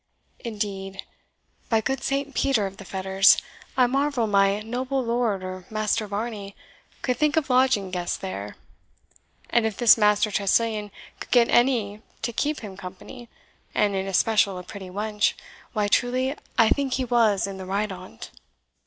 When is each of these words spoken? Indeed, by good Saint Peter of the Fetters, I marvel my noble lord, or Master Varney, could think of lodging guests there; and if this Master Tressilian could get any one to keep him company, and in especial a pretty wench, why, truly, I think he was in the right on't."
Indeed, 0.39 1.03
by 1.69 1.79
good 1.79 2.01
Saint 2.01 2.33
Peter 2.33 2.65
of 2.65 2.77
the 2.77 2.85
Fetters, 2.85 3.37
I 3.77 3.85
marvel 3.85 4.25
my 4.25 4.61
noble 4.61 5.05
lord, 5.05 5.43
or 5.43 5.67
Master 5.69 6.07
Varney, 6.07 6.55
could 7.03 7.17
think 7.17 7.37
of 7.37 7.51
lodging 7.51 7.91
guests 7.91 8.17
there; 8.17 8.55
and 9.51 9.63
if 9.67 9.77
this 9.77 9.99
Master 9.99 10.31
Tressilian 10.31 10.89
could 11.19 11.29
get 11.29 11.49
any 11.49 11.91
one 11.97 12.03
to 12.23 12.33
keep 12.33 12.61
him 12.61 12.75
company, 12.75 13.29
and 13.75 13.93
in 13.95 14.07
especial 14.07 14.57
a 14.57 14.63
pretty 14.63 14.89
wench, 14.89 15.33
why, 15.73 15.87
truly, 15.87 16.33
I 16.57 16.69
think 16.69 16.93
he 16.93 17.05
was 17.05 17.45
in 17.45 17.57
the 17.57 17.67
right 17.67 17.91
on't." 17.91 18.31